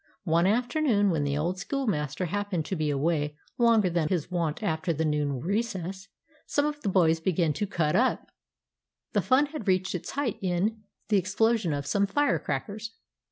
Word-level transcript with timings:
One 0.23 0.47
after 0.47 0.81
noon, 0.81 1.11
when 1.11 1.23
the 1.25 1.37
old 1.37 1.59
schoolmaster 1.59 2.25
happened 2.25 2.65
to 2.65 2.75
be 2.75 2.89
away 2.89 3.37
longer 3.59 3.87
than 3.87 4.07
his 4.07 4.31
wont 4.31 4.63
after 4.63 4.91
the 4.93 5.05
noon 5.05 5.39
recess, 5.41 6.07
some 6.47 6.65
of 6.65 6.81
the 6.81 6.89
boys 6.89 7.19
began 7.19 7.53
to 7.53 7.67
"cut 7.67 7.95
up." 7.95 8.31
The 9.13 9.21
fun 9.21 9.47
reached 9.67 9.93
its 9.93 10.09
height 10.09 10.39
in 10.41 10.81
the 11.09 11.17
explosion 11.17 11.71
of 11.71 11.85
some 11.85 12.07
fire 12.07 12.39
crackers. 12.39 12.95